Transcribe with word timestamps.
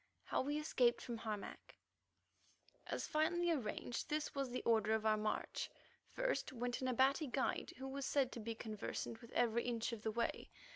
HOW 0.23 0.41
WE 0.41 0.57
ESCAPED 0.57 0.99
FROM 0.99 1.17
HARMAC 1.19 1.75
As 2.87 3.05
finally 3.05 3.51
arranged 3.51 4.09
this 4.09 4.33
was 4.33 4.49
the 4.49 4.63
order 4.63 4.93
of 4.93 5.05
our 5.05 5.15
march: 5.15 5.69
First 6.09 6.51
went 6.51 6.81
an 6.81 6.87
Abati 6.87 7.27
guide 7.27 7.73
who 7.77 7.87
was 7.87 8.03
said 8.07 8.31
to 8.31 8.39
be 8.39 8.55
conversant 8.55 9.21
with 9.21 9.29
every 9.33 9.63
inch 9.65 9.91
of 9.93 10.01
the 10.01 10.09
way. 10.11 10.49